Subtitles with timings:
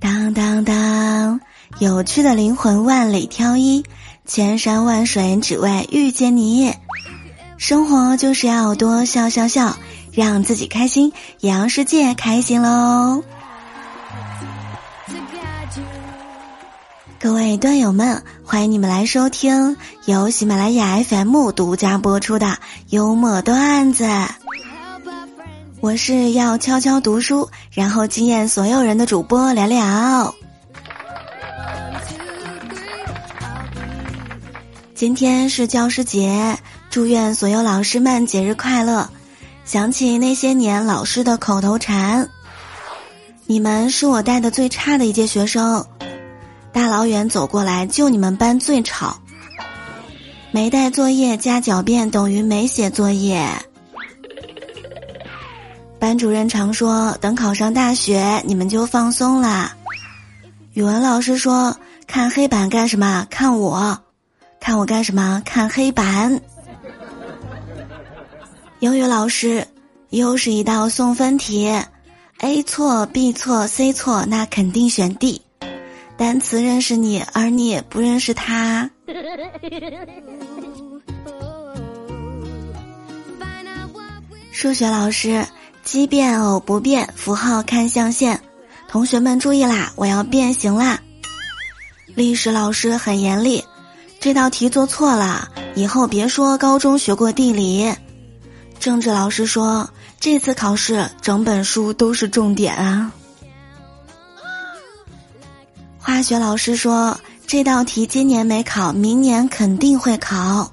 [0.00, 1.40] 当当当，
[1.78, 3.84] 有趣的灵魂万里挑一，
[4.24, 6.72] 千山万水只为遇见你。
[7.58, 9.76] 生活就是要多笑笑笑，
[10.12, 13.22] 让自己开心，也让世界开心喽。
[17.18, 22.58] 各位段友们，欢迎你们来收听由喜马拉雅 FM 独家播出的
[22.90, 24.06] 幽默段子。
[25.80, 30.34] 我是要悄悄读书，然后惊艳所有人的主播聊聊。
[34.94, 36.58] 今天是教师节，
[36.90, 39.08] 祝愿所有老师们节日快乐。
[39.64, 42.28] 想起那些年老师的口头禅，
[43.46, 45.84] 你们是我带的最差的一届学生。
[46.72, 49.18] 大老远走过来，就你们班最吵。
[50.50, 53.46] 没带作业加狡辩等于没写作业。
[56.06, 59.74] 班主任常说，等考上大学，你们就放松啦。
[60.74, 61.76] 语文老师说，
[62.06, 63.26] 看黑板干什么？
[63.28, 63.98] 看我，
[64.60, 65.42] 看我干什么？
[65.44, 66.40] 看黑板。
[68.78, 69.66] 英语老师，
[70.10, 71.76] 又是一道送分题
[72.38, 75.42] ，A 错，B 错，C 错，那肯定选 D。
[76.16, 78.88] 单词认识你，而你不认识他。
[84.52, 85.44] 数学老师，
[85.86, 88.40] 奇变偶不变，符号看象限。
[88.88, 90.98] 同学们注意啦，我要变形啦。
[92.16, 93.64] 历史老师很严厉，
[94.18, 97.94] 这道题做错了，以后别说高中学过地理。
[98.80, 103.12] 政治老师说，这次考试整本书都是重点啊。
[106.00, 110.72] 化学老师说：“这道题今年没考，明年肯定会考。”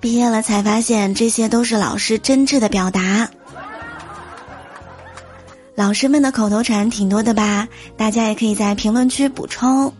[0.00, 3.28] 毕业了才发现，这些都是老师真挚的表达。
[5.74, 7.66] 老师们的口头禅挺多的吧？
[7.96, 9.92] 大家也可以在评论区补充。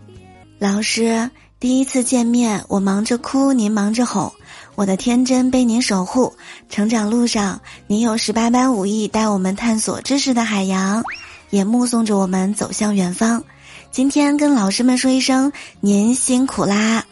[0.59, 1.29] 老师，
[1.59, 4.31] 第一次见面，我忙着哭，您忙着哄，
[4.75, 6.31] 我的天真被您守护。
[6.69, 11.03] 成长路上，您有十八般武艺，带我们探索知识的海洋，
[11.49, 13.43] 也目送着我们走向远方。
[13.89, 17.03] 今天跟老师们说一声，您辛苦啦！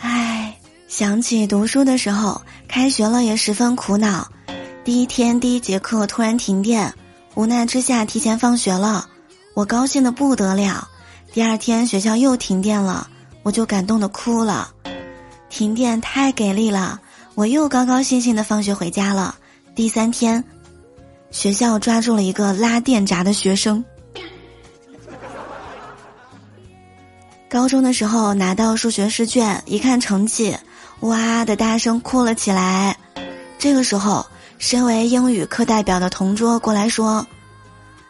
[0.00, 0.56] 唉，
[0.88, 4.26] 想起读书的时候，开学了也十分苦恼。
[4.88, 6.94] 第一天第一节课突然停电，
[7.34, 9.06] 无奈之下提前放学了，
[9.52, 10.88] 我高兴的不得了。
[11.30, 13.06] 第二天学校又停电了，
[13.42, 14.72] 我就感动的哭了。
[15.50, 16.98] 停电太给力了，
[17.34, 19.34] 我又高高兴兴的放学回家了。
[19.74, 20.42] 第三天。
[21.30, 23.84] 学校抓住了一个拉电闸的学生。
[27.46, 30.56] 高中的时候拿到数学试卷，一看成绩，
[31.00, 32.96] 哇的大声哭了起来。
[33.58, 34.24] 这个时候，
[34.58, 37.26] 身为英语课代表的同桌过来说：“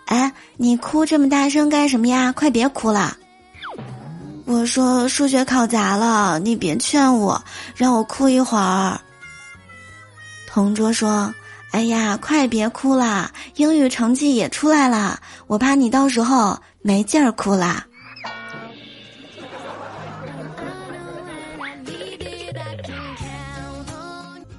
[0.07, 2.33] 哎，你哭这么大声干什么呀？
[2.33, 3.17] 快别哭了。”
[4.47, 7.43] 我说：“数学考砸了，你别劝我，
[7.77, 9.01] 让我哭一会儿。”
[10.49, 11.33] 同桌说。
[11.71, 13.31] 哎呀，快别哭啦！
[13.57, 17.85] 英语成绩也出来了，我怕你到时候没劲儿哭啦。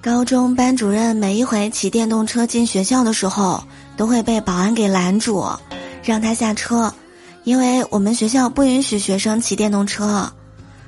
[0.02, 3.62] 高中班主任每一回骑电动车进学校的时候，
[3.98, 5.46] 都会被保安给拦住，
[6.02, 6.94] 让他下车，
[7.44, 10.32] 因为我们学校不允许学生骑电动车。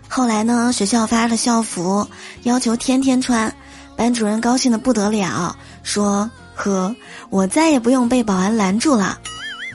[0.08, 2.08] 后来呢，学校发了校服，
[2.44, 3.54] 要求天天穿。
[3.98, 6.96] 班主任高兴的不得了，说：“呵，
[7.30, 9.20] 我再也不用被保安拦住了。”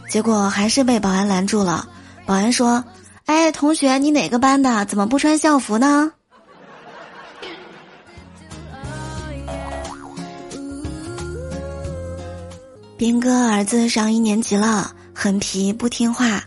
[0.09, 1.87] 结果还是被保安拦住了。
[2.25, 2.83] 保安说
[3.27, 4.87] ：“哎，同学，你哪个班的？
[4.87, 6.11] 怎么不穿校服呢？”
[12.97, 16.43] 斌哥儿子上一年级了，很皮，不听话，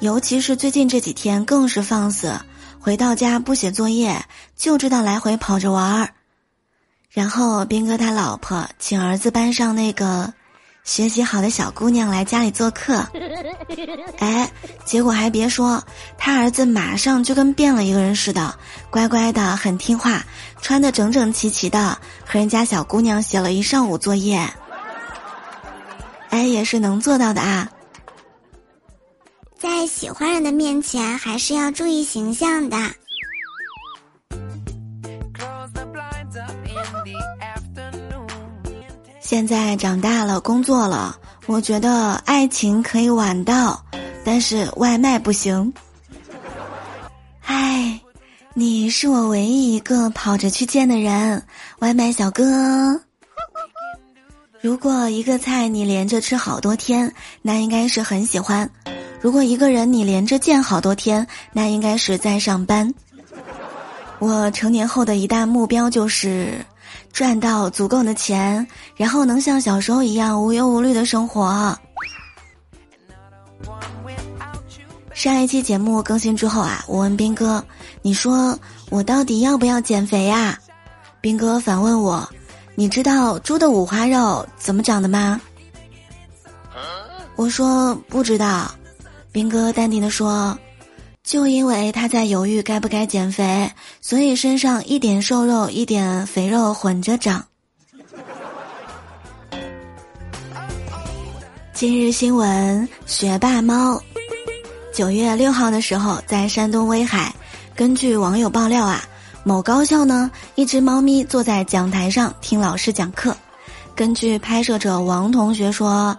[0.00, 2.34] 尤其是最近这几天更是放肆，
[2.80, 4.20] 回到家不写作业，
[4.56, 6.08] 就知道来回跑着玩儿。
[7.10, 10.34] 然后斌哥他老婆请儿子班上那个
[10.82, 13.06] 学习好的小姑娘来家里做客，
[14.18, 14.50] 哎，
[14.84, 15.80] 结果还别说，
[16.18, 18.52] 他儿子马上就跟变了一个人似的，
[18.90, 20.26] 乖乖的很听话，
[20.60, 21.96] 穿的整整齐齐的，
[22.26, 24.52] 和人家小姑娘写了一上午作业。
[26.34, 27.70] 哎，也是能做到的啊，
[29.56, 32.76] 在喜欢人的面前还是要注意形象的。
[39.20, 41.16] 现在长大了，工作了，
[41.46, 43.80] 我觉得爱情可以晚到，
[44.24, 45.72] 但是外卖不行。
[47.42, 48.00] 唉，
[48.54, 51.40] 你是我唯一一个跑着去见的人，
[51.78, 53.00] 外卖小哥。
[54.64, 57.12] 如果一个菜你连着吃好多天，
[57.42, 58.66] 那应该是很喜欢；
[59.20, 62.90] 如果一个人你连着见好多天，那应该是在上班。
[64.20, 66.64] 我成年后的一大目标就是
[67.12, 68.66] 赚到足够的钱，
[68.96, 71.78] 然后能像小时候一样无忧无虑的生活。
[75.12, 77.62] 上一期节目更新之后啊，我问斌哥
[78.00, 78.58] ：“你说
[78.88, 80.58] 我到底要不要减肥呀？”
[81.20, 82.26] 斌哥反问我。
[82.76, 85.40] 你知道猪的五花肉怎么长的吗？
[87.36, 88.70] 我说不知道。
[89.32, 90.56] 兵哥淡定的说
[91.24, 97.44] ：“就因为他在犹豫该不该减肥，所以身上一点瘦肉一点肥肉混着长。”
[101.72, 104.00] 今日新闻：学霸猫。
[104.92, 107.34] 九月六号的时候，在山东威海，
[107.74, 109.04] 根据网友爆料啊。
[109.46, 113.36] 某高校呢，一只猫咪坐在讲台上听老师讲课。
[113.94, 116.16] 根据拍摄者王同学说，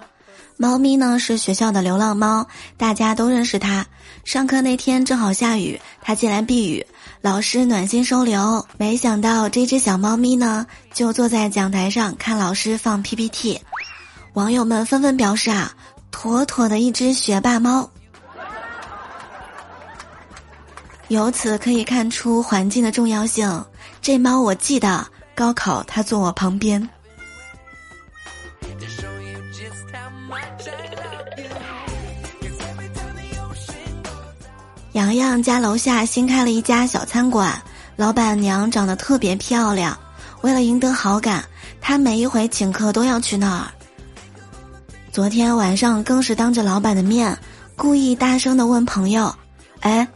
[0.58, 2.46] 猫咪呢是学校的流浪猫，
[2.78, 3.84] 大家都认识它。
[4.24, 6.86] 上课那天正好下雨，它进来避雨，
[7.20, 8.64] 老师暖心收留。
[8.78, 13.60] 没想到这只小猫咪呢，就坐在讲台上看老师放 PPT。
[14.34, 15.74] 网友们纷纷表示啊，
[16.12, 17.90] 妥妥的一只学霸猫。
[21.10, 23.64] 由此可以看出环境的重要性。
[24.02, 25.06] 这猫我记得，
[25.36, 26.90] 高考它坐我旁边。
[34.94, 37.62] 洋洋家楼下新开了一家小餐馆，
[37.96, 39.98] 老板娘长得特别漂亮。
[40.42, 41.44] 为了赢得好感，
[41.82, 43.68] 他每一回请客都要去那儿。
[45.12, 47.38] 昨天晚上更是当着老板的面，
[47.76, 49.34] 故意大声的问朋友
[49.82, 50.08] ：“哎。”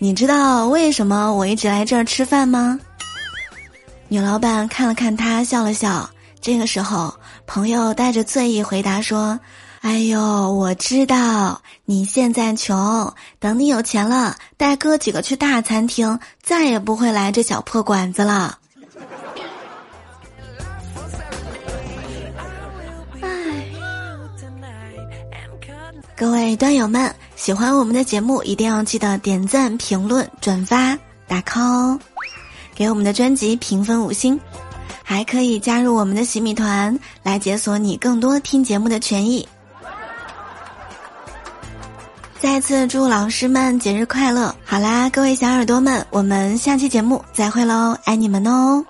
[0.00, 2.78] 你知道为什么我一直来这儿吃饭吗？
[4.06, 6.08] 女老板看了看他，笑了笑。
[6.40, 7.12] 这个时候，
[7.46, 9.40] 朋友带着醉意回答说
[9.82, 18.56] ：“哎呦，我知道你现在穷，等你有钱了，带哥几个去大餐厅，再也不会来这小破馆子了。”
[26.16, 30.98] 各位端友们，喜欢我们的节目，一定要记得点赞、评论、转发、
[31.28, 31.96] 打 call，
[32.74, 34.38] 给我们的专辑评分五星，
[35.04, 39.48] 还可以加入我们的洗米团，来解锁你更多听节目的权益。
[42.40, 44.52] 再次祝老师们节日快乐！
[44.64, 48.84] 好啦，各位小耳朵们，我们下期节目再会喽，爱你们哦！